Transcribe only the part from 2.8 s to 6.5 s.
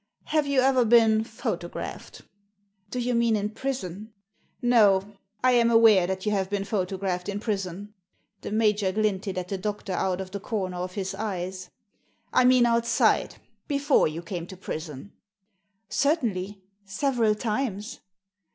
Do you mean in prison?" •'No— I am aware that you have